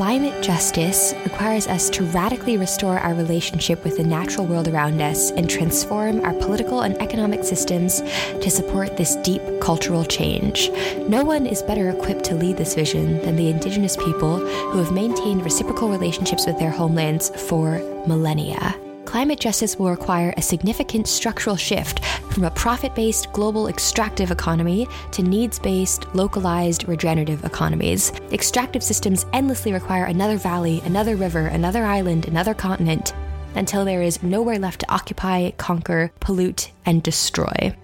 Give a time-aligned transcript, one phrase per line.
[0.00, 5.30] Climate justice requires us to radically restore our relationship with the natural world around us
[5.32, 8.00] and transform our political and economic systems
[8.40, 10.70] to support this deep cultural change.
[11.06, 14.90] No one is better equipped to lead this vision than the indigenous people who have
[14.90, 18.74] maintained reciprocal relationships with their homelands for millennia
[19.10, 24.86] climate justice will require a significant structural shift from a profit based global extractive economy
[25.10, 28.12] to needs based, localized, regenerative economies.
[28.30, 33.12] Extractive systems endlessly require another valley, another river, another island, another continent,
[33.56, 37.74] until there is nowhere left to occupy, conquer, pollute, and destroy.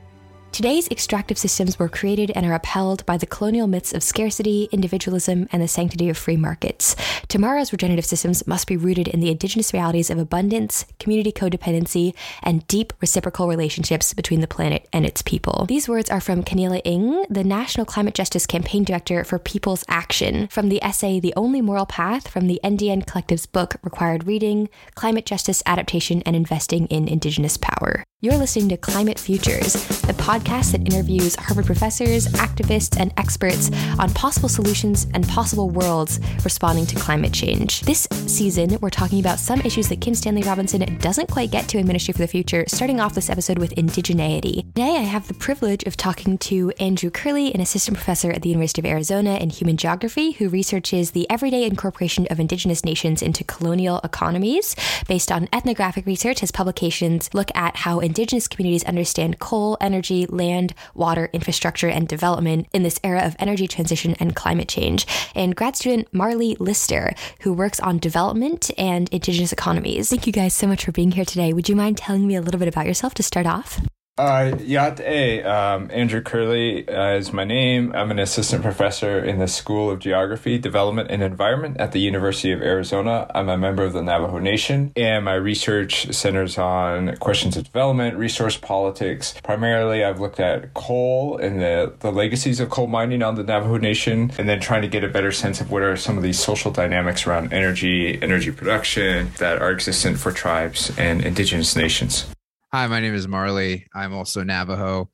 [0.56, 5.46] Today's extractive systems were created and are upheld by the colonial myths of scarcity, individualism,
[5.52, 6.96] and the sanctity of free markets.
[7.28, 12.66] Tomorrow's regenerative systems must be rooted in the indigenous realities of abundance, community codependency, and
[12.68, 15.66] deep reciprocal relationships between the planet and its people.
[15.68, 20.48] These words are from Kaniela Ing, the National Climate Justice Campaign Director for People's Action,
[20.48, 25.26] from the essay The Only Moral Path from the NDN Collective's book Required Reading Climate
[25.26, 28.04] Justice, Adaptation, and Investing in Indigenous Power.
[28.22, 34.08] You're listening to Climate Futures, the podcast that interviews Harvard professors, activists, and experts on
[34.14, 37.82] possible solutions and possible worlds responding to climate change.
[37.82, 41.78] This season, we're talking about some issues that Kim Stanley Robinson doesn't quite get to
[41.78, 44.64] in Ministry for the Future, starting off this episode with indigeneity.
[44.68, 48.48] Today, I have the privilege of talking to Andrew Curley, an assistant professor at the
[48.48, 53.44] University of Arizona in human geography, who researches the everyday incorporation of indigenous nations into
[53.44, 54.74] colonial economies.
[55.06, 60.72] Based on ethnographic research, his publications look at how indigenous communities understand coal, energy, land,
[60.94, 65.06] water, infrastructure, and development in this era of energy transition and climate change.
[65.34, 70.08] And grad student Majerle Lister, who works on development and indigenous economies.
[70.08, 71.52] Thank you guys so much for being here today.
[71.52, 73.80] Would you mind telling me a little bit about yourself to start off?
[74.18, 75.44] Uh, Yá'át'ééh.
[75.44, 77.92] Um, Andrew Curley uh, is my name.
[77.94, 82.50] I'm an assistant professor in the School of Geography, Development, and Environment at the University
[82.50, 83.30] of Arizona.
[83.34, 88.16] I'm a member of the Navajo Nation, and my research centers on questions of development,
[88.16, 89.34] resource politics.
[89.42, 93.76] Primarily, I've looked at coal and the, the legacies of coal mining on the Navajo
[93.76, 96.38] Nation, and then trying to get a better sense of what are some of these
[96.38, 102.26] social dynamics around energy, energy production that are existent for tribes and indigenous nations.
[102.76, 103.86] Hi, my name is Majerle.
[103.94, 105.08] I'm also Navajo.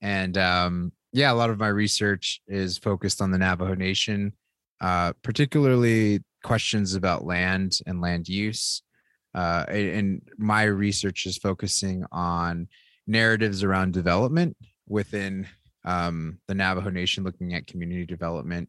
[0.00, 4.34] And um, yeah, a lot of my research is focused on the Navajo Nation,
[4.80, 8.84] uh, particularly questions about land and land use.
[9.34, 12.68] Uh, and my research is focusing on
[13.08, 14.56] narratives around development
[14.86, 15.48] within
[15.84, 18.68] um, the Navajo Nation, looking at community development.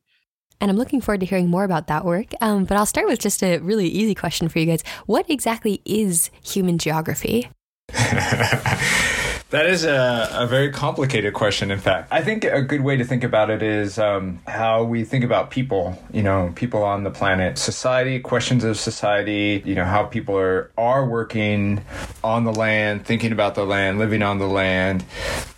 [0.60, 2.32] And I'm looking forward to hearing more about that work.
[2.42, 4.84] Um, but I'll start with just a really easy question for you guys.
[5.06, 7.52] What exactly is human geography?
[9.50, 12.08] that is a, a very complicated question, in fact.
[12.12, 15.50] I think a good way to think about it is um, how we think about
[15.50, 20.38] people, you know, people on the planet, society, questions of society, you know, how people
[20.38, 21.84] are, are working
[22.24, 25.04] on the land, thinking about the land, living on the land,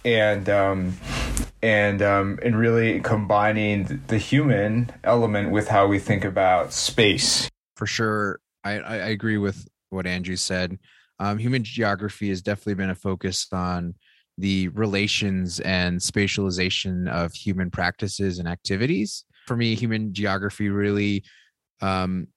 [0.06, 0.98] and, um,
[1.62, 7.50] and, um, and really combining the human element with how we think about space.
[7.76, 8.40] For sure.
[8.64, 10.80] I, I agree with what Andrew said
[11.22, 13.94] um, human geography has definitely been a focus on
[14.40, 19.26] the relations and spatialization of human practices and activities.
[19.46, 21.24] For me, human geography really
[21.80, 22.28] um,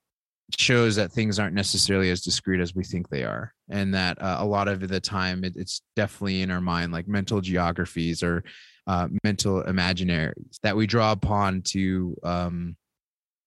[0.59, 4.37] shows that things aren't necessarily as discrete as we think they are, and that uh,
[4.41, 8.45] a lot of the time it, it's definitely in our mind, like mental geographies or
[8.87, 12.77] uh, mental imaginaries that we draw upon to um,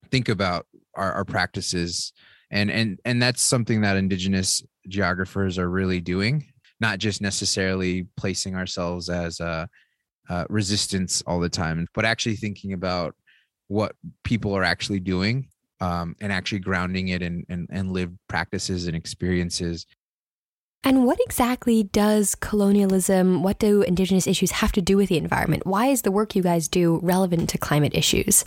[0.10, 0.66] think about
[0.96, 2.12] our, our practices
[2.50, 6.46] and and and that's something that indigenous geographers are really doing
[6.80, 9.68] not just necessarily placing ourselves as a,
[10.30, 13.16] a resistance all the time but actually thinking about
[13.68, 15.48] what people are actually doing
[15.80, 19.86] um, and actually grounding it in, in, in lived practices and experiences
[20.84, 25.66] and what exactly does colonialism, what do Indigenous issues have to do with the environment?
[25.66, 28.46] Why is the work you guys do relevant to climate issues?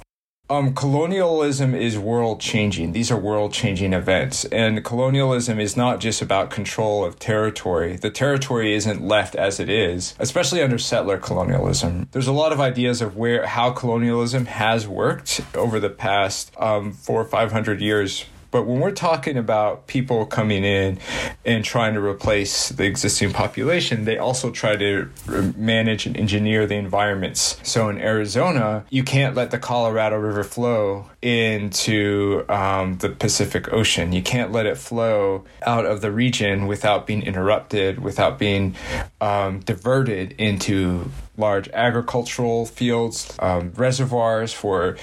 [0.51, 2.91] Um, colonialism is world changing.
[2.91, 4.45] These are world changing events.
[4.47, 7.97] And colonialism is not just about control of territory.
[7.97, 12.09] The territory isn't left as it is, especially under settler colonialism.
[12.11, 16.95] There's a lot of ideas of where how colonialism has worked over the past um,
[16.95, 20.99] four or five hundred years but when we're talking about people coming in
[21.45, 25.11] and trying to replace the existing population, they also try to
[25.57, 27.59] manage and engineer the environments.
[27.63, 34.13] So in Arizona, you can't let the Colorado River flow into um, the Pacific Ocean.
[34.13, 38.75] You can't let it flow out of the region without being interrupted, without being
[39.21, 44.97] um, diverted into large agricultural fields, um, reservoirs for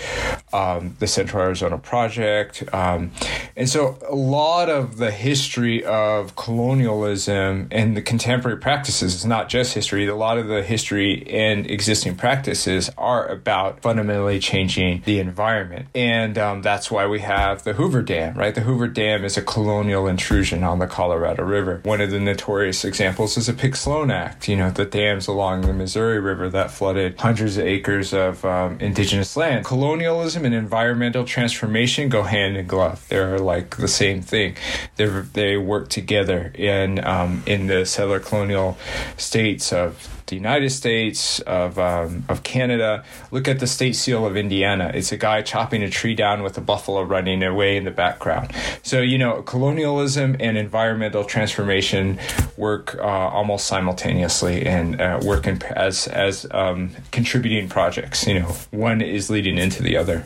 [0.53, 2.63] um, the Central Arizona Project.
[2.73, 3.11] Um,
[3.55, 9.49] and so, a lot of the history of colonialism and the contemporary practices is not
[9.49, 15.19] just history, a lot of the history and existing practices are about fundamentally changing the
[15.19, 15.87] environment.
[15.95, 16.06] And
[16.37, 18.53] um, that's why we have the Hoover Dam, right?
[18.53, 21.81] The Hoover Dam is a colonial intrusion on the Colorado River.
[21.83, 25.61] One of the notorious examples is the Pick Sloan Act, you know, the dams along
[25.61, 29.65] the Missouri River that flooded hundreds of acres of um, indigenous land.
[29.65, 33.05] Colonialism and environmental transformation go hand in glove.
[33.09, 34.55] They're like the same thing.
[34.95, 38.77] They they work together in um, in the settler colonial
[39.17, 43.03] states of the United States, of um, of Canada.
[43.31, 44.91] Look at the state seal of Indiana.
[44.93, 48.53] It's a guy chopping a tree down with a buffalo running away in the background.
[48.83, 52.19] So you know, colonialism and environmental transformation
[52.57, 58.27] work uh, almost simultaneously and uh, work in, as as um, contributing projects.
[58.27, 60.25] You know, one is leading into the other.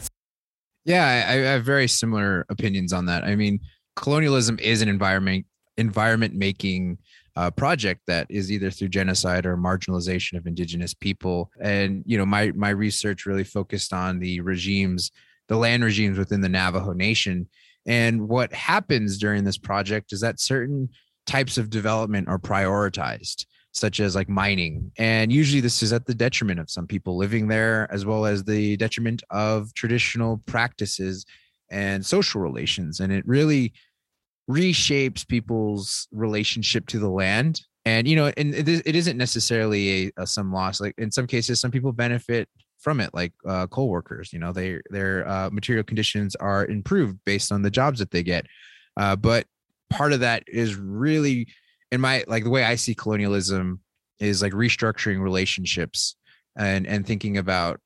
[0.83, 3.23] Yeah, I, I have very similar opinions on that.
[3.23, 3.59] I mean,
[3.95, 5.45] colonialism is an environment
[5.77, 6.97] environment making
[7.35, 11.49] uh, project that is either through genocide or marginalization of indigenous people.
[11.61, 15.11] And you know, my my research really focused on the regimes,
[15.47, 17.47] the land regimes within the Navajo Nation.
[17.85, 20.89] And what happens during this project is that certain
[21.25, 24.91] types of development are prioritized such as like mining.
[24.97, 28.43] And usually this is at the detriment of some people living there, as well as
[28.43, 31.25] the detriment of traditional practices
[31.69, 32.99] and social relations.
[32.99, 33.73] And it really
[34.51, 37.61] reshapes people's relationship to the land.
[37.85, 40.79] And you know and it, it isn't necessarily a, a, some loss.
[40.79, 42.47] Like in some cases some people benefit
[42.79, 47.19] from it like uh, coal workers you know they their uh, material conditions are improved
[47.25, 48.45] based on the jobs that they get.
[48.97, 49.45] Uh, but
[49.89, 51.47] part of that is really
[51.91, 53.81] in my like the way i see colonialism
[54.19, 56.15] is like restructuring relationships
[56.57, 57.79] and and thinking about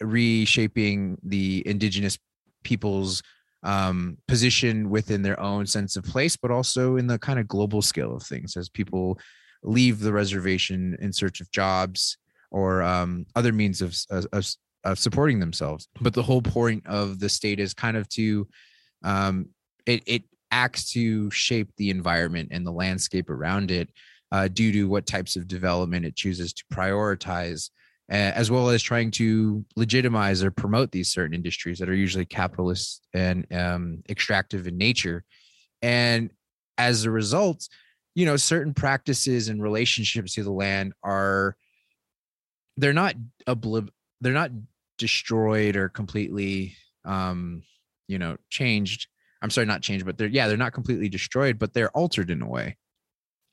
[0.00, 2.18] reshaping the indigenous
[2.64, 3.22] people's
[3.64, 7.82] um, position within their own sense of place, but also in the kind of global
[7.82, 9.18] scale of things as people
[9.62, 12.18] leave the reservation in search of jobs
[12.50, 14.26] or um, other means of, of,
[14.84, 15.88] of, supporting themselves.
[16.00, 18.46] But the whole point of the state is kind of to
[19.02, 19.48] um,
[19.86, 23.88] it, it acts to shape the environment and the landscape around it
[24.30, 27.70] uh, due to what types of development it chooses to prioritize
[28.08, 33.06] as well as trying to legitimize or promote these certain industries that are usually capitalist
[33.14, 35.24] and um, extractive in nature.
[35.80, 36.30] And
[36.76, 37.68] as a result,
[38.14, 41.56] you know, certain practices and relationships to the land are
[42.76, 43.14] they're not
[43.46, 43.88] oblib
[44.20, 44.50] they're not
[44.98, 47.62] destroyed or completely um,
[48.08, 49.08] you know, changed.
[49.42, 52.42] I'm sorry, not changed, but they're yeah, they're not completely destroyed, but they're altered in
[52.42, 52.76] a way.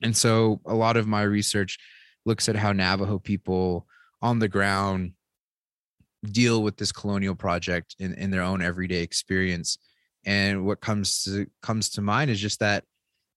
[0.01, 1.77] And so a lot of my research
[2.25, 3.88] looks at how Navajo people
[4.21, 5.13] on the ground
[6.23, 9.77] deal with this colonial project in, in their own everyday experience.
[10.25, 12.83] And what comes to comes to mind is just that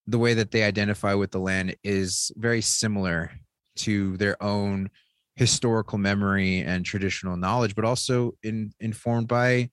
[0.06, 3.30] the way that they identify with the land is very similar
[3.76, 4.90] to their own
[5.36, 9.68] historical memory and traditional knowledge but also in, informed by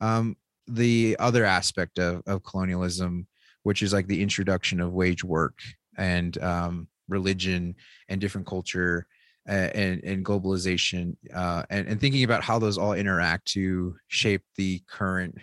[0.00, 0.36] um,
[0.66, 3.26] the other aspect of, of colonialism
[3.62, 5.60] which is like the introduction of wage work
[5.96, 7.74] and um, religion
[8.08, 9.06] and different culture
[9.46, 14.82] and, and globalization uh, and, and thinking about how those all interact to shape the
[14.88, 15.36] current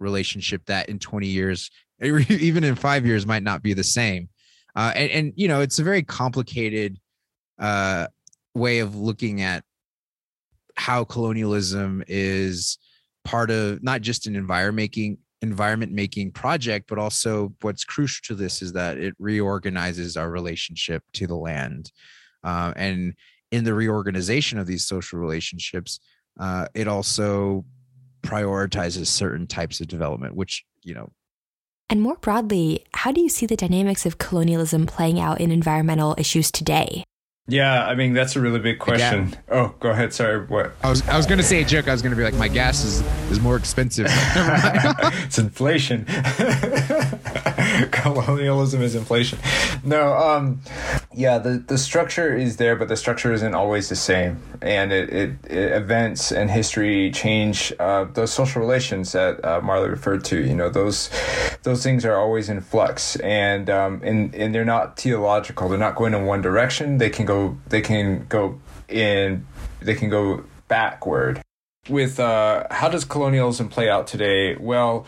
[0.00, 1.70] relationship that in 20 years
[2.02, 4.28] even in five years might not be the same.
[4.74, 6.98] Uh, and, and you know it's a very complicated
[7.58, 8.06] uh,
[8.54, 9.62] way of looking at
[10.76, 12.78] how colonialism is
[13.24, 18.34] part of not just an environment making environment making project but also what's crucial to
[18.34, 21.92] this is that it reorganizes our relationship to the land.
[22.42, 23.14] Uh, and
[23.52, 26.00] in the reorganization of these social relationships,
[26.40, 27.64] uh, it also
[28.22, 31.12] prioritizes certain types of development, which, you know.
[31.90, 36.14] And more broadly, how do you see the dynamics of colonialism playing out in environmental
[36.18, 37.04] issues today?
[37.48, 39.30] Yeah, I mean that's a really big question.
[39.30, 39.38] Yeah.
[39.48, 40.14] Oh, go ahead.
[40.14, 40.72] Sorry, what?
[40.84, 41.88] I was I was going to say a joke.
[41.88, 43.00] I was going to be like, my gas is
[43.32, 44.06] is more expensive.
[44.10, 46.04] it's inflation.
[47.90, 49.40] Colonialism is inflation.
[49.82, 50.60] No, um,
[51.14, 55.12] yeah, the the structure is there, but the structure isn't always the same, and it,
[55.12, 60.40] it, it events and history change uh, those social relations that uh, Majerle referred to.
[60.40, 61.10] You know, those
[61.62, 65.96] those things are always in flux, and um, and and they're not teleological They're not
[65.96, 66.98] going in one direction.
[66.98, 69.46] They can go they can go in
[69.80, 71.41] they can go backward
[71.88, 74.54] with uh, how does colonialism play out today?
[74.54, 75.04] Well,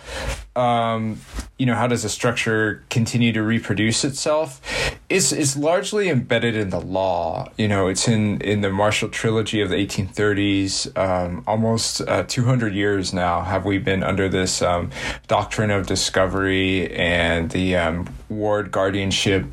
[0.56, 1.20] um,
[1.56, 4.60] you know, how does a structure continue to reproduce itself?
[5.08, 7.48] It's, it's largely embedded in the law.
[7.56, 10.96] You know, it's in, in the Marshall Trilogy of the 1830s.
[10.98, 14.90] Um, almost uh, 200 years now have we been under this um,
[15.28, 19.46] doctrine of discovery and the um, ward guardianship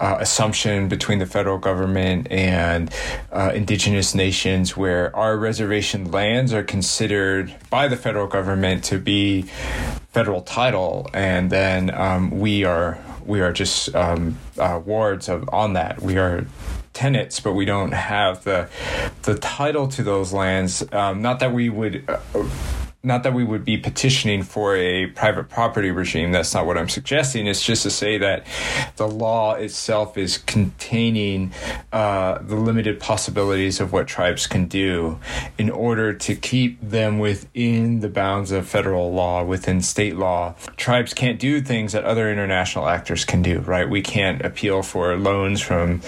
[0.00, 2.92] uh, assumption between the federal government and
[3.32, 9.42] uh, indigenous nations, where our reservation lands are considered by the federal government to be
[10.10, 15.74] federal title, and then um, we are we are just um, uh, wards of on
[15.74, 16.00] that.
[16.00, 16.46] We are
[16.92, 18.68] tenants, but we don't have the
[19.22, 20.84] the title to those lands.
[20.92, 22.04] Um, not that we would.
[22.08, 22.48] Uh,
[23.06, 26.32] not that we would be petitioning for a private property regime.
[26.32, 27.46] That's not what I'm suggesting.
[27.46, 28.44] It's just to say that
[28.96, 31.52] the law itself is containing
[31.92, 35.20] uh, the limited possibilities of what tribes can do
[35.56, 40.56] in order to keep them within the bounds of federal law, within state law.
[40.76, 43.88] Tribes can't do things that other international actors can do, right?
[43.88, 46.00] We can't appeal for loans from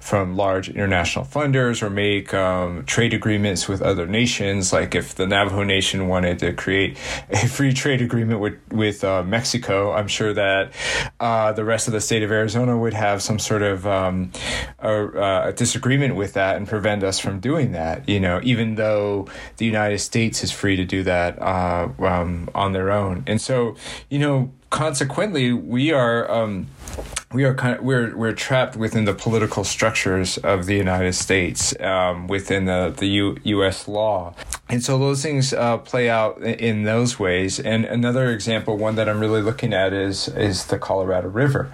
[0.00, 4.72] from large international funders or make um, trade agreements with other nations.
[4.72, 6.98] Like if the Navajo Nation wanted to create
[7.30, 10.72] a free trade agreement with with uh, Mexico, I'm sure that
[11.20, 14.32] uh, the rest of the state of Arizona would have some sort of um,
[14.78, 18.08] a, a, disagreement with that and prevent us from doing that.
[18.08, 19.28] You know, even though
[19.58, 23.76] the United States is free to do that uh, um, on their own, and so
[24.08, 26.30] you know, consequently, we are.
[26.30, 26.68] Um,
[27.32, 31.78] we are kind of we're we're trapped within the political structures of the United States
[31.80, 33.86] um, within the the U, U.S.
[33.86, 34.34] law,
[34.70, 37.58] and so those things uh, play out in those ways.
[37.58, 41.72] And another example, one that I'm really looking at, is is the Colorado River,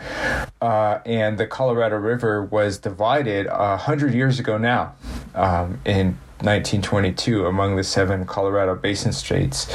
[0.60, 4.94] uh, and the Colorado River was divided a hundred years ago now,
[5.34, 9.72] um, in 1922 among the seven Colorado Basin states.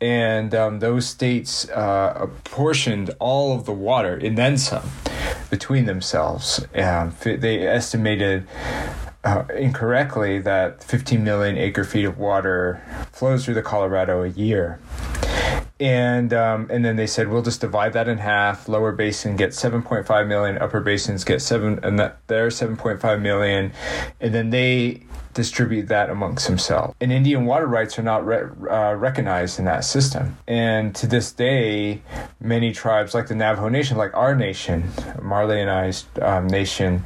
[0.00, 4.90] And um, those states uh, apportioned all of the water and then some
[5.50, 6.64] between themselves.
[6.74, 8.46] Um, they estimated
[9.24, 14.80] uh, incorrectly that 15 million acre feet of water flows through the Colorado a year.
[15.78, 18.68] And um, and then they said we'll just divide that in half.
[18.68, 20.58] Lower basin gets 7.5 million.
[20.58, 23.72] Upper basins get seven, and that they're 7.5 million.
[24.20, 25.02] And then they
[25.34, 26.94] distribute that amongst himself.
[27.00, 30.36] And Indian water rights are not re- uh, recognized in that system.
[30.46, 32.02] And to this day,
[32.40, 34.82] many tribes, like the Navajo Nation, like our nation,
[35.18, 37.04] Majerle and I's um, nation,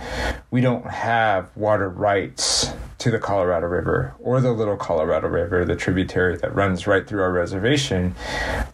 [0.51, 5.77] we don't have water rights to the Colorado River or the Little Colorado River, the
[5.77, 8.15] tributary that runs right through our reservation,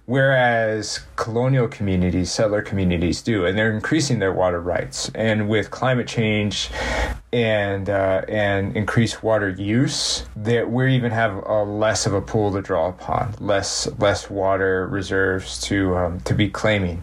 [0.06, 5.10] whereas colonial communities, settler communities do, and they're increasing their water rights.
[5.14, 6.70] And with climate change
[7.32, 12.52] and uh, and increased water use, that we even have a less of a pool
[12.52, 17.02] to draw upon, less less water reserves to um, to be claiming,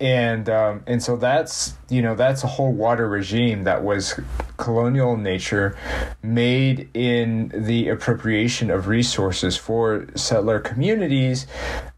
[0.00, 4.18] and um, and so that's you know that's a whole water regime that was
[4.56, 5.76] colonial in nature
[6.22, 11.46] made in the appropriation of resources for settler communities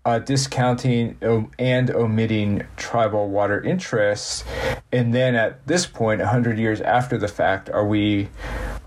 [0.05, 1.17] uh, discounting
[1.59, 4.45] and omitting tribal water interests.
[4.91, 8.29] And then at this point 100 years after the fact are we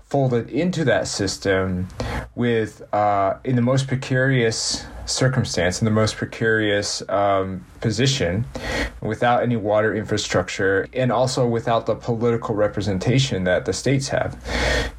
[0.04, 1.88] folded into that system
[2.34, 8.44] with uh, in the most precarious circumstance in the most precarious um, position
[9.00, 14.36] without any water infrastructure and also without the political representation that the states have.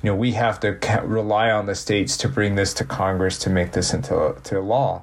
[0.02, 3.50] You know, we have to rely on the states to bring this to Congress to
[3.50, 5.02] make this into to law.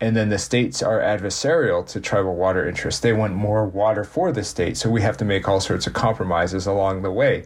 [0.00, 3.00] And then the states are adversarial to tribal water interests.
[3.00, 5.92] They want more water for the state, so we have to make all sorts of
[5.92, 7.44] compromises along the way.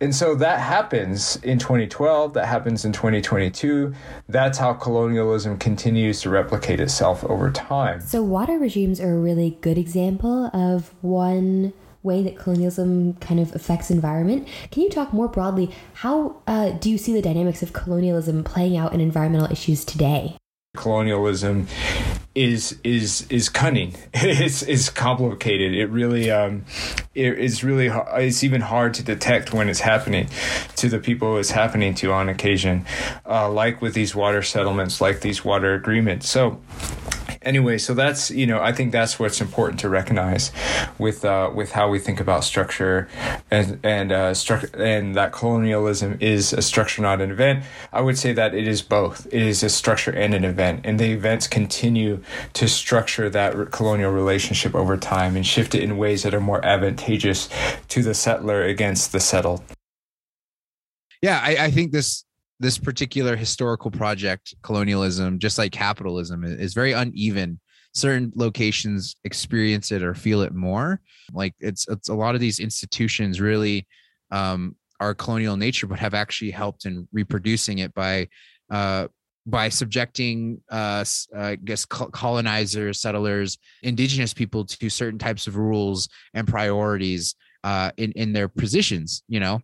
[0.00, 3.94] And so that happens in 2012, that happens in 2022.
[4.28, 8.00] That's how colonialism continues to replicate itself over time.
[8.00, 11.72] So, water regimes are a really good example of one
[12.02, 14.48] way that colonialism kind of affects environment.
[14.70, 15.70] Can you talk more broadly?
[15.94, 20.36] How uh, do you see the dynamics of colonialism playing out in environmental issues today?
[20.76, 21.68] Colonialism
[22.34, 23.94] is is is cunning.
[24.14, 25.74] it's it's complicated.
[25.74, 26.64] It really um,
[27.14, 30.28] it's really it's even hard to detect when it's happening
[30.76, 32.86] to the people it's happening to on occasion,
[33.26, 36.28] uh, like with these water settlements, like these water agreements.
[36.28, 36.60] So
[37.44, 40.52] anyway, so that's you know I think that's what's important to recognize
[40.98, 43.08] with uh, with how we think about structure
[43.50, 47.64] and and uh, stru- and that colonialism is a structure, not an event.
[47.92, 49.26] I would say that it is both.
[49.26, 52.22] It is a structure and an event, and the events continue
[52.54, 56.64] to structure that colonial relationship over time and shift it in ways that are more
[56.64, 57.48] advantageous
[57.88, 59.62] to the settler against the settled.
[61.20, 62.24] Yeah, I, I think this
[62.62, 67.58] this particular historical project, colonialism, just like capitalism, is very uneven.
[67.92, 71.00] Certain locations experience it or feel it more.
[71.32, 73.86] Like it's it's a lot of these institutions really
[74.30, 78.28] um, are colonial nature, but have actually helped in reproducing it by
[78.70, 79.08] uh,
[79.44, 81.04] by subjecting uh,
[81.36, 87.90] uh, I guess colonizers, settlers, indigenous people to certain types of rules and priorities uh,
[87.96, 89.24] in in their positions.
[89.26, 89.60] You know,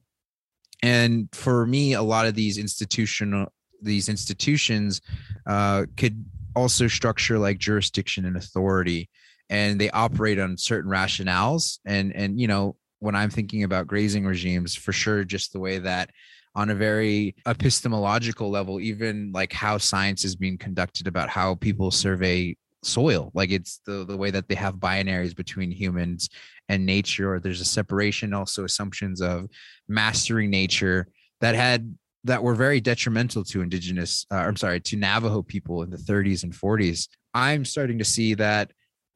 [0.83, 5.01] and for me, a lot of these institutional these institutions
[5.47, 6.25] uh, could
[6.57, 9.09] also structure like jurisdiction and authority,
[9.51, 11.79] and they operate on certain rationales.
[11.85, 15.79] And and you know, when I'm thinking about grazing regimes, for sure, just the way
[15.79, 16.11] that
[16.55, 21.91] on a very epistemological level, even like how science is being conducted about how people
[21.91, 22.57] survey
[22.89, 26.29] soil like it's the the way that they have binaries between humans
[26.69, 29.49] and nature or there's a separation also assumptions of
[29.89, 31.09] mastering nature
[31.41, 35.91] that had that were very detrimental to indigenous uh, i'm sorry to navajo people in
[35.91, 38.73] the 30s and 40s i'm starting to see that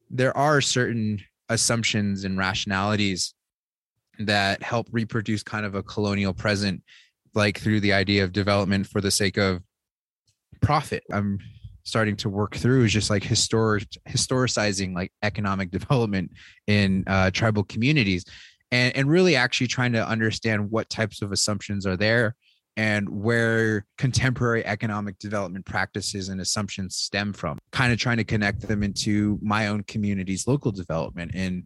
[0.09, 3.33] there are certain assumptions and rationalities
[4.19, 6.83] that help reproduce kind of a colonial present
[7.33, 9.61] like through the idea of development for the sake of
[10.61, 11.03] profit.
[11.11, 11.39] I'm
[11.83, 16.31] starting to work through is just like historic historicizing like economic development
[16.67, 18.25] in uh, tribal communities
[18.71, 22.35] and, and really actually trying to understand what types of assumptions are there
[22.75, 28.61] and where contemporary economic development practices and assumptions stem from kind of trying to connect
[28.61, 31.63] them into my own community's local development and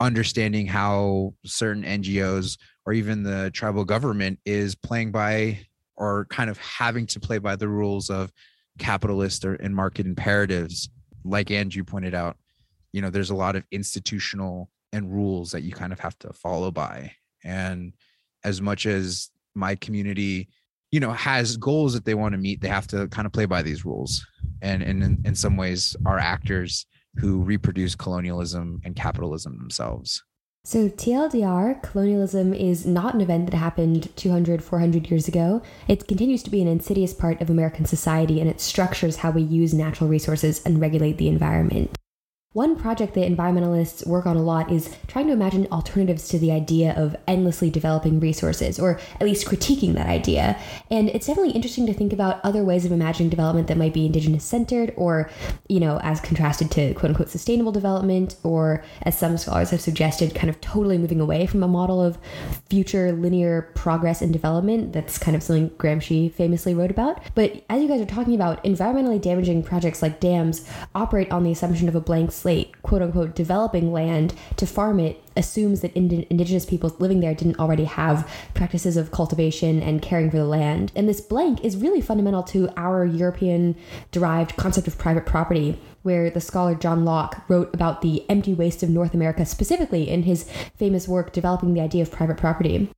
[0.00, 5.58] understanding how certain ngos or even the tribal government is playing by
[5.96, 8.30] or kind of having to play by the rules of
[8.78, 10.88] capitalist or and market imperatives
[11.24, 12.36] like andrew pointed out
[12.92, 16.32] you know there's a lot of institutional and rules that you kind of have to
[16.32, 17.12] follow by.
[17.44, 17.92] And
[18.44, 20.48] as much as my community
[20.92, 23.44] you know has goals that they want to meet they have to kind of play
[23.44, 24.26] by these rules.
[24.62, 30.22] And, and in, in some ways are actors who reproduce colonialism and capitalism themselves
[30.66, 35.62] so, TLDR, colonialism is not an event that happened 200, 400 years ago.
[35.86, 39.42] It continues to be an insidious part of American society and it structures how we
[39.42, 41.96] use natural resources and regulate the environment.
[42.56, 46.52] One project that environmentalists work on a lot is trying to imagine alternatives to the
[46.52, 50.58] idea of endlessly developing resources, or at least critiquing that idea.
[50.90, 54.06] And it's definitely interesting to think about other ways of imagining development that might be
[54.06, 55.28] indigenous centered, or,
[55.68, 60.34] you know, as contrasted to quote unquote sustainable development, or as some scholars have suggested,
[60.34, 62.16] kind of totally moving away from a model of
[62.70, 64.94] future linear progress and development.
[64.94, 67.20] That's kind of something Gramsci famously wrote about.
[67.34, 71.52] But as you guys are talking about, environmentally damaging projects like dams operate on the
[71.52, 72.45] assumption of a blank slate
[72.82, 77.58] quote unquote, developing land to farm it assumes that ind- indigenous people living there didn't
[77.58, 80.92] already have practices of cultivation and caring for the land.
[80.94, 83.76] And this blank is really fundamental to our European
[84.12, 88.82] derived concept of private property, where the scholar John Locke wrote about the empty waste
[88.82, 92.90] of North America specifically in his famous work developing the idea of private property.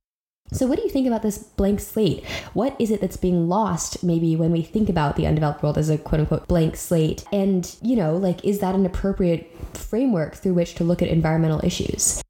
[0.51, 2.25] So, what do you think about this blank slate?
[2.53, 5.89] What is it that's being lost, maybe, when we think about the undeveloped world as
[5.89, 7.23] a quote unquote blank slate?
[7.31, 11.63] And, you know, like, is that an appropriate framework through which to look at environmental
[11.63, 12.23] issues?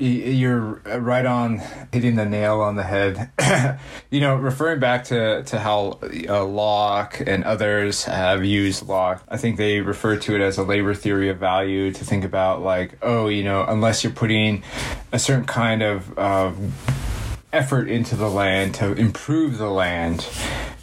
[0.00, 1.60] You're right on
[1.92, 3.32] hitting the nail on the head.
[4.10, 9.36] you know, referring back to, to how uh, Locke and others have used Locke, I
[9.36, 12.96] think they refer to it as a labor theory of value to think about, like,
[13.02, 14.62] oh, you know, unless you're putting
[15.10, 16.52] a certain kind of uh,
[17.52, 20.28] effort into the land to improve the land,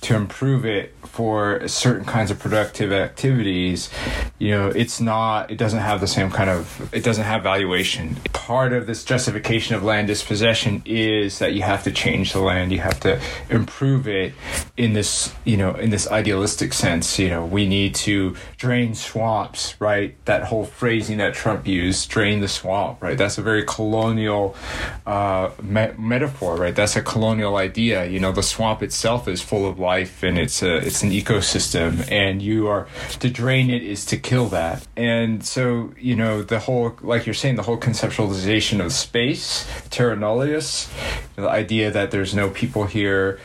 [0.01, 3.89] to improve it for certain kinds of productive activities,
[4.38, 8.17] you know, it's not, it doesn't have the same kind of, it doesn't have valuation.
[8.34, 12.74] Part of this justification of land dispossession is that you have to change the land,
[12.74, 14.34] you have to improve it
[14.76, 17.17] in this, you know, in this idealistic sense.
[17.17, 20.17] You know, we need to drain swamps, right?
[20.26, 23.17] That whole phrasing that Trump used, drain the swamp, right?
[23.17, 24.58] That's a very colonial
[25.06, 26.76] uh, me- metaphor, right?
[26.76, 28.06] That's a colonial idea.
[28.06, 32.06] You know, the swamp itself is full of life and it's a, it's an ecosystem
[32.12, 32.88] and you are
[33.19, 34.85] to drain it is to kill that.
[34.97, 40.15] And so you know the whole like you're saying the whole conceptualization of space terra
[40.15, 40.91] nullius
[41.35, 43.39] the idea that there's no people here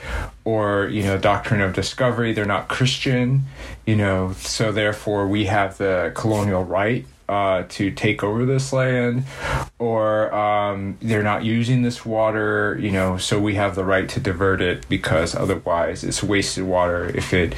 [0.44, 3.44] or you know doctrine of discovery they're not christian
[3.86, 9.22] you know so therefore we have the colonial right uh, to take over this land,
[9.78, 14.18] or um, they're not using this water, you know, so we have the right to
[14.18, 17.54] divert it because otherwise it's wasted water if it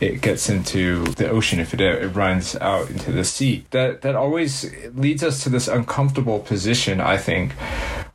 [0.00, 3.64] it gets into the ocean, if it, it runs out into the sea.
[3.70, 7.54] That that always leads us to this uncomfortable position, I think,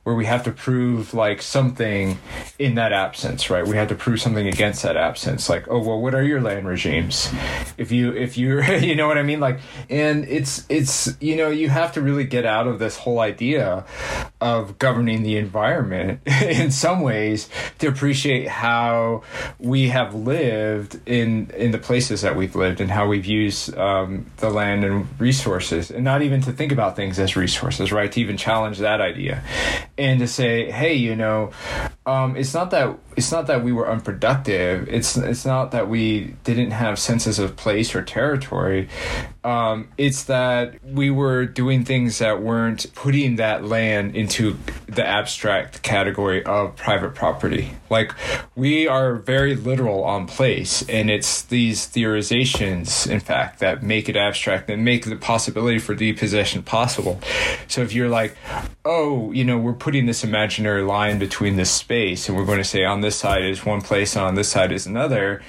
[0.03, 2.17] where we have to prove like something
[2.57, 3.65] in that absence, right?
[3.65, 5.47] We have to prove something against that absence.
[5.47, 7.31] Like, oh well, what are your land regimes?
[7.77, 9.39] If you if you you know what I mean?
[9.39, 9.59] Like,
[9.89, 13.85] and it's it's you know you have to really get out of this whole idea
[14.39, 19.21] of governing the environment in some ways to appreciate how
[19.59, 24.25] we have lived in in the places that we've lived and how we've used um,
[24.37, 28.11] the land and resources, and not even to think about things as resources, right?
[28.11, 29.43] To even challenge that idea,
[30.01, 31.51] and to say, hey, you know,
[32.07, 34.87] um, it's not that it's not that we were unproductive.
[34.89, 38.89] It's it's not that we didn't have senses of place or territory.
[39.43, 45.81] Um, it's that we were doing things that weren't putting that land into the abstract
[45.81, 47.73] category of private property.
[47.89, 48.13] Like
[48.55, 54.15] we are very literal on place, and it's these theorizations, in fact, that make it
[54.15, 57.19] abstract and make the possibility for depossession possible.
[57.67, 58.35] So if you're like,
[58.85, 62.63] oh, you know, we're putting this imaginary line between this space, and we're going to
[62.63, 65.41] say on this side is one place, and on this side is another,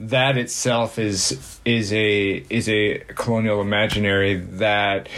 [0.00, 5.08] that itself is is a is a colonial imaginary that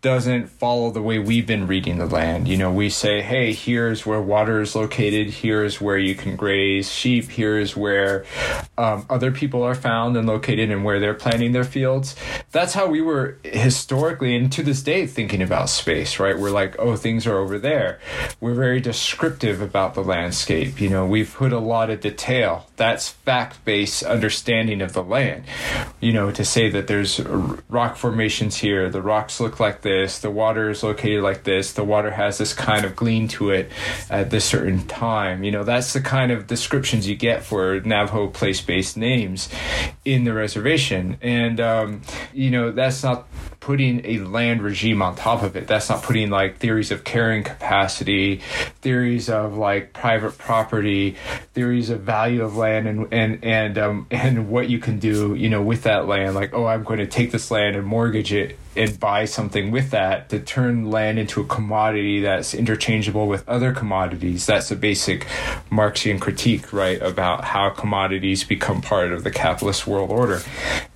[0.00, 2.46] doesn't follow the way we've been reading the land.
[2.46, 6.92] You know, we say, hey, here's where water is located, here's where you can graze
[6.92, 8.24] sheep, here's where
[8.76, 12.14] um, other people are found and located and where they're planting their fields.
[12.52, 16.38] That's how we were historically and to this day thinking about space, right?
[16.38, 17.98] We're like, oh, things are over there.
[18.40, 20.80] We're very descriptive about the landscape.
[20.80, 22.67] You know, we've put a lot of detail.
[22.78, 25.44] That's fact based understanding of the land.
[26.00, 27.20] You know, to say that there's
[27.68, 31.84] rock formations here, the rocks look like this, the water is located like this, the
[31.84, 33.70] water has this kind of gleam to it
[34.08, 35.42] at this certain time.
[35.42, 39.48] You know, that's the kind of descriptions you get for Navajo place based names
[40.04, 41.18] in the reservation.
[41.20, 43.26] And, um, you know, that's not
[43.60, 45.66] putting a land regime on top of it.
[45.66, 48.40] That's not putting like theories of carrying capacity,
[48.80, 51.16] theories of like private property,
[51.54, 55.48] theories of value of land and and and um and what you can do, you
[55.48, 56.34] know, with that land.
[56.34, 59.90] Like, oh, I'm going to take this land and mortgage it and buy something with
[59.90, 64.46] that to turn land into a commodity that's interchangeable with other commodities.
[64.46, 65.26] That's a basic
[65.70, 70.40] Marxian critique, right, about how commodities become part of the capitalist world order.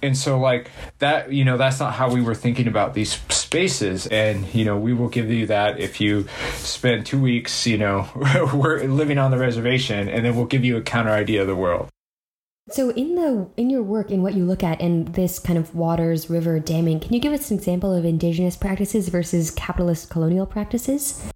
[0.00, 4.06] And so, like, that, you know, that's not how we were thinking about these spaces.
[4.06, 8.08] And, you know, we will give you that if you spend two weeks, you know,
[8.54, 11.56] we're living on the reservation, and then we'll give you a counter idea of the
[11.56, 11.88] world.
[12.70, 15.74] So in the in your work in what you look at in this kind of
[15.74, 20.46] waters, river damming, can you give us an example of indigenous practices versus capitalist colonial
[20.46, 21.31] practices?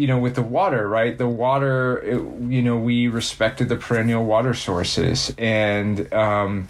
[0.00, 1.18] You know with the water right?
[1.18, 2.14] The water it,
[2.50, 6.68] you know we respected the perennial water sources and um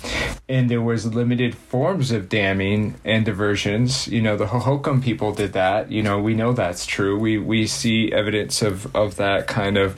[0.49, 4.09] and there was limited forms of damming and diversions.
[4.09, 5.93] You know the hohokam people did that.
[5.93, 7.19] You know we know that's true.
[7.19, 9.97] We we see evidence of of that kind of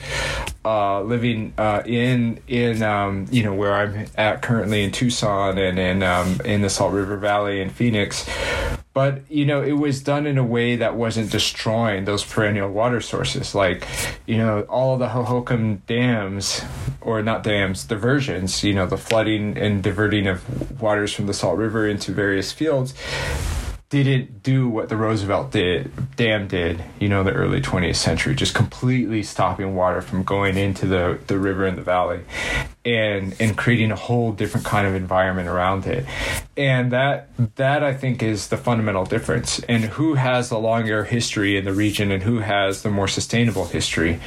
[0.63, 5.77] uh living uh in in um you know where i'm at currently in tucson and
[5.77, 8.25] in um in the salt river valley in phoenix
[8.93, 13.01] but you know it was done in a way that wasn't destroying those perennial water
[13.01, 13.55] sources.
[13.55, 13.87] Like
[14.25, 16.61] you know all the hohokam dams
[17.01, 21.57] or not dams diversions you know the flooding and diverting of waters from the salt
[21.57, 22.93] river into various fields
[23.89, 28.55] didn't do what the Roosevelt did, dam did, you know, the early 20th century, just
[28.55, 32.21] completely stopping water from going into the, the river and the valley
[32.85, 36.05] and and creating a whole different kind of environment around it.
[36.57, 39.59] And that that I think is the fundamental difference.
[39.69, 43.65] And who has the longer history in the region and who has the more sustainable
[43.65, 44.19] history?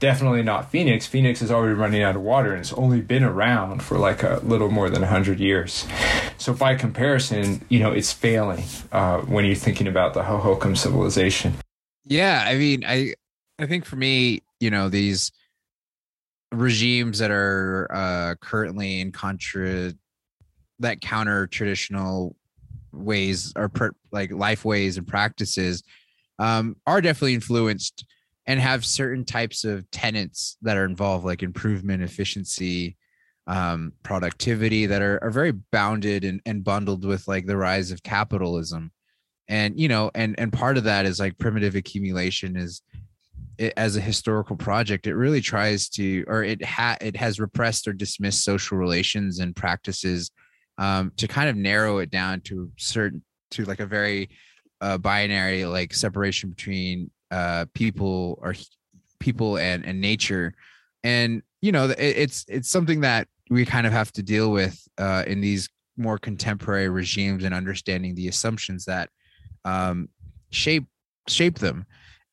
[0.00, 1.06] Definitely not Phoenix.
[1.06, 4.40] Phoenix is already running out of water and it's only been around for like a
[4.42, 5.86] little more than 100 years.
[6.38, 11.54] So by comparison, you know, it's failing uh, when you're thinking about the Hohokam civilization.
[12.04, 13.14] Yeah, I mean, I
[13.58, 15.30] I think for me, you know, these
[16.52, 19.92] regimes that are uh, currently in contra
[20.80, 22.36] that counter traditional
[22.92, 25.82] ways or per, like life ways and practices
[26.38, 28.04] um, are definitely influenced
[28.46, 32.96] and have certain types of tenets that are involved like improvement efficiency
[33.46, 38.02] um, productivity that are, are very bounded and, and bundled with like the rise of
[38.02, 38.90] capitalism.
[39.48, 42.82] And you know and and part of that is like primitive accumulation is
[43.60, 47.86] it, as a historical project, it really tries to, or it ha it has repressed
[47.86, 50.30] or dismissed social relations and practices
[50.78, 54.30] um, to kind of narrow it down to certain to like a very
[54.80, 58.54] uh, binary like separation between uh, people or
[59.20, 60.54] people and and nature,
[61.04, 64.80] and you know it, it's it's something that we kind of have to deal with
[64.96, 65.68] uh, in these
[65.98, 69.10] more contemporary regimes and understanding the assumptions that
[69.66, 70.08] um,
[70.50, 70.86] shape
[71.28, 71.84] shape them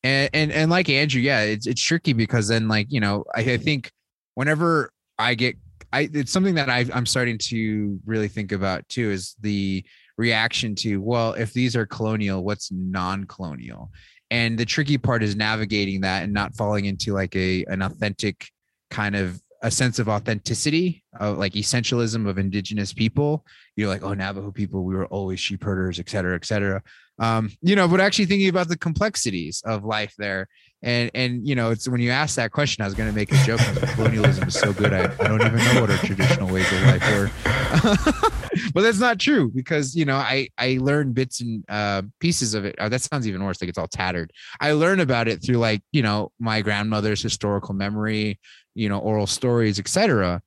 [0.04, 3.40] and and, and like andrew yeah it's, it's tricky because then like you know I,
[3.40, 3.90] I think
[4.34, 5.56] whenever i get
[5.92, 9.84] i it's something that I, i'm starting to really think about too is the
[10.18, 13.90] reaction to well if these are colonial what's non-colonial?
[14.30, 18.50] And the tricky part is navigating that and not falling into like a an authentic
[18.90, 23.46] kind of a sense of authenticity of like essentialism of indigenous people.
[23.76, 26.82] You're like oh navajo people we were always sheep herders et cetera et cetera
[27.18, 30.48] um, you know but actually thinking about the complexities of life there.
[30.80, 33.32] And and you know it's when you ask that question i was going to make
[33.32, 33.60] a joke.
[33.94, 37.10] Colonialism is so good I, I don't even know what our traditional ways of life
[37.10, 38.32] were.
[38.74, 42.64] But that's not true because you know i i learned bits and uh, pieces of
[42.64, 42.76] it.
[42.78, 44.32] Oh, that sounds even worse like it's all tattered.
[44.60, 48.38] I learned about it through like you know my grandmother's historical memory
[48.74, 50.40] you know oral stories etc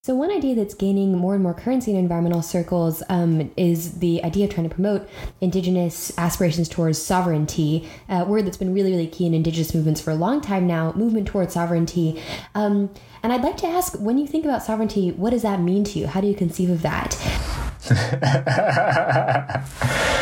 [0.00, 4.22] so, one idea that's gaining more and more currency in environmental circles um, is the
[4.22, 5.08] idea of trying to promote
[5.40, 10.12] Indigenous aspirations towards sovereignty, a word that's been really, really key in Indigenous movements for
[10.12, 12.22] a long time now, movement towards sovereignty.
[12.54, 12.90] Um,
[13.24, 15.98] and I'd like to ask when you think about sovereignty, what does that mean to
[15.98, 16.06] you?
[16.06, 17.16] How do you conceive of that?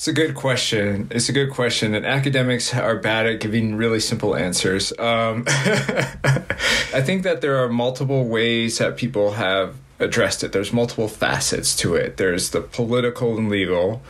[0.00, 1.08] It's a good question.
[1.10, 4.98] It's a good question, and academics are bad at giving really simple answers.
[4.98, 10.52] Um, I think that there are multiple ways that people have addressed it.
[10.52, 12.16] There's multiple facets to it.
[12.16, 14.00] There's the political and legal,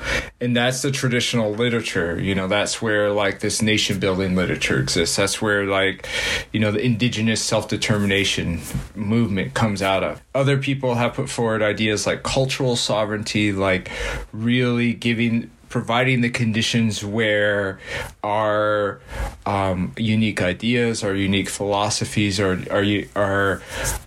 [0.40, 2.20] and that's the traditional literature.
[2.20, 5.16] You know, that's where like this nation building literature exists.
[5.16, 6.06] That's where like,
[6.52, 8.60] you know, the indigenous self determination
[8.94, 10.22] movement comes out of.
[10.36, 13.90] Other people have put forward ideas like cultural sovereignty, like
[14.32, 17.78] really giving providing the conditions where
[18.22, 19.00] our
[19.46, 22.84] um, unique ideas, our unique philosophies, are are
[23.16, 23.62] are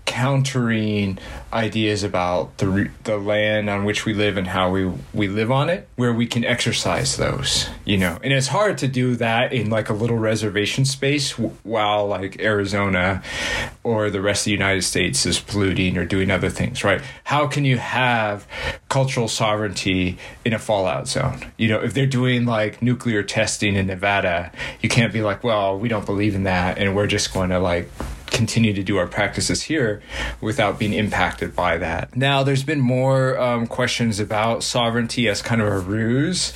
[0.05, 1.17] countering
[1.53, 5.69] ideas about the the land on which we live and how we we live on
[5.69, 8.17] it, where we can exercise those, you know.
[8.23, 13.21] And it's hard to do that in like a little reservation space while like Arizona
[13.83, 17.01] or the rest of the United States is polluting or doing other things, right?
[17.25, 18.47] How can you have
[18.89, 21.51] cultural sovereignty in a fallout zone?
[21.57, 25.77] You know, if they're doing like nuclear testing in Nevada, you can't be like, well,
[25.77, 27.89] we don't believe in that and we're just going to like
[28.33, 30.01] continue to do our practices here
[30.41, 32.17] without being impacted by that.
[32.17, 36.51] Now, there's been more um, questions about sovereignty as kind of a ruse,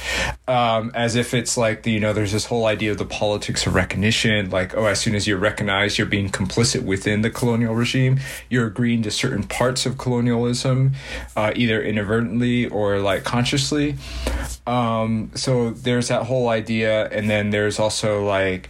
[0.48, 3.66] um, as if it's like, the, you know, there's this whole idea of the politics
[3.68, 7.76] of recognition, like, oh, as soon as you're recognized, you're being complicit within the colonial
[7.76, 8.20] regime.
[8.50, 10.94] You're agreeing to certain parts of colonialism,
[11.36, 13.96] uh, either inadvertently or like consciously.
[14.66, 17.08] Um, so there's that whole idea.
[17.10, 18.70] And then there's also like,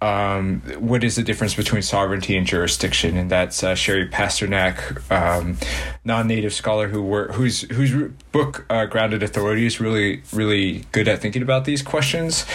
[0.00, 3.16] um, what is the difference between sovereignty and jurisdiction?
[3.16, 5.56] And that's uh, Shiri Pasternak, um,
[6.04, 11.20] non-native scholar who work, who's whose book uh, Grounded Authority is really really good at
[11.20, 12.46] thinking about these questions,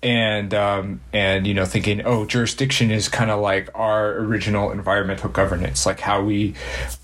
[0.00, 5.28] and um, and you know thinking oh jurisdiction is kind of like our original environmental
[5.28, 6.54] governance, like how we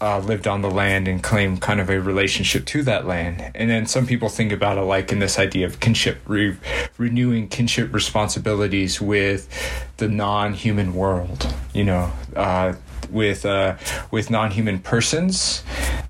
[0.00, 3.50] uh, lived on the land and claim kind of a relationship to that land.
[3.56, 6.56] And then some people think about it like in this idea of kinship, re-
[6.96, 9.48] renewing kinship responsibilities with
[9.96, 12.72] the non-human world you know uh,
[13.10, 13.76] with uh,
[14.10, 15.62] with non-human persons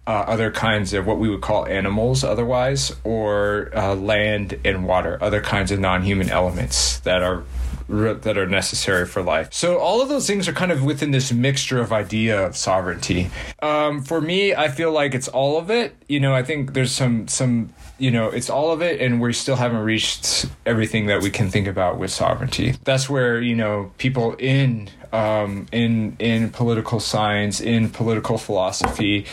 [0.08, 5.18] uh, other kinds of what we would call animals otherwise or uh, land and water
[5.20, 7.44] other kinds of non-human elements that are
[7.88, 9.48] that are necessary for life.
[9.50, 13.30] So all of those things are kind of within this mixture of idea of sovereignty.
[13.62, 15.96] Um, for me, I feel like it's all of it.
[16.06, 19.32] You know, I think there's some some you know, it's all of it, and we
[19.32, 22.74] still haven't reached everything that we can think about with sovereignty.
[22.84, 29.26] That's where you know people in um, in in political science, in political philosophy,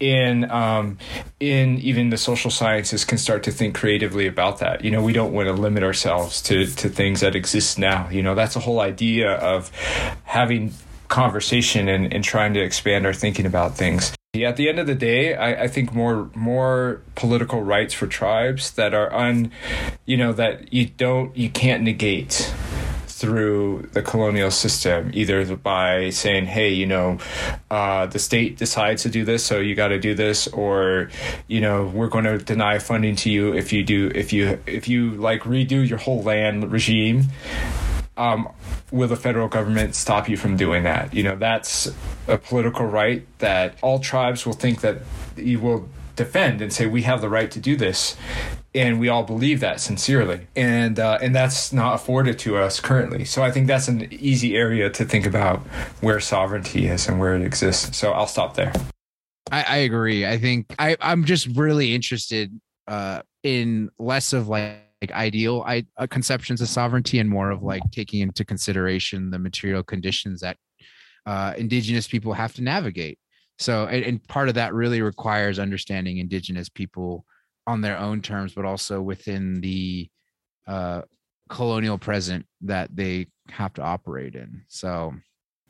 [0.00, 0.98] in um,
[1.40, 4.84] in even the social sciences can start to think creatively about that.
[4.84, 8.08] You know, we don't want to limit ourselves to to things that exist now.
[8.08, 9.70] You know, that's a whole idea of
[10.24, 10.74] having
[11.08, 14.14] conversation and, and trying to expand our thinking about things.
[14.34, 18.06] Yeah, At the end of the day, I, I think more more political rights for
[18.06, 19.50] tribes that are un,
[20.04, 22.52] you know, that you don't you can't negate
[23.18, 27.18] through the colonial system, either by saying, "Hey, you know,
[27.70, 31.10] uh, the state decides to do this, so you got to do this," or,
[31.48, 34.88] you know, we're going to deny funding to you if you do if you if
[34.88, 37.24] you like redo your whole land regime
[38.18, 38.48] um,
[38.90, 41.14] will the federal government stop you from doing that?
[41.14, 41.90] You know, that's
[42.26, 45.02] a political right that all tribes will think that
[45.36, 48.16] you will defend and say we have the right to do this
[48.78, 50.46] and we all believe that sincerely.
[50.54, 53.24] And uh, and that's not afforded to us currently.
[53.24, 55.58] So i think that's an easy area to think about
[56.00, 57.96] where sovereignty is and where it exists.
[57.96, 58.72] So i'll stop there.
[59.50, 60.26] I, I agree.
[60.26, 65.86] I think I, i'm just really interested uh, in less of like like ideal I,
[65.96, 70.56] uh, conceptions of sovereignty and more of like taking into consideration the material conditions that
[71.24, 73.18] uh, indigenous people have to navigate.
[73.58, 77.24] So, and, and part of that really requires understanding indigenous people
[77.68, 80.08] on their own terms, but also within the
[80.66, 81.02] uh,
[81.48, 84.62] colonial present that they have to operate in.
[84.68, 85.14] So,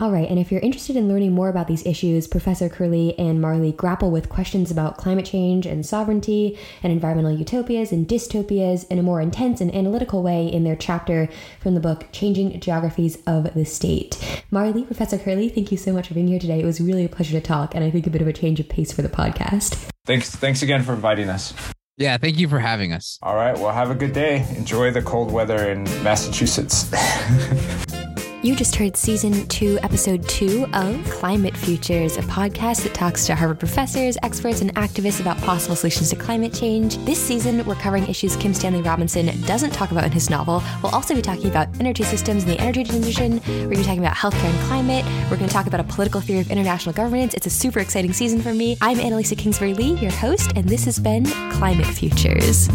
[0.00, 3.40] all right, and if you're interested in learning more about these issues, Professor Curley and
[3.40, 9.00] Majerle grapple with questions about climate change and sovereignty and environmental utopias and dystopias in
[9.00, 13.52] a more intense and analytical way in their chapter from the book Changing Geographies of
[13.54, 14.12] the State.
[14.52, 16.61] Majerle, Professor Curley, thank you so much for being here today.
[16.61, 18.61] It was really a pleasure to talk, and I think a bit of a change
[18.61, 19.90] of pace for the podcast.
[20.06, 21.52] Thanks, thanks again for inviting us.
[21.98, 23.18] Yeah, thank you for having us.
[23.22, 24.46] All right, well, have a good day.
[24.56, 26.88] Enjoy the cold weather in Massachusetts.
[28.40, 33.35] You just heard season two, episode two of Climate Futures, a podcast that talks to
[33.35, 36.98] Harvard professors, experts, and activists about possible solutions to climate change.
[36.98, 40.62] This season, we're covering issues Kim Stanley Robinson doesn't talk about in his novel.
[40.85, 43.40] We'll also be talking about energy systems and the energy transition.
[43.48, 45.05] We're going to be talking about healthcare and climate.
[45.29, 47.35] We're going to talk about a political theory of international governance.
[47.35, 48.77] It's a super exciting season for me.
[48.81, 52.68] I'm Annalisa Kingsbury Lee, your host, and this has been Climate Futures.